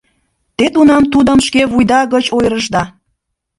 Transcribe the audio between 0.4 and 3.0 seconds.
Те тунам тудым шке вуйда гыч ойырышда.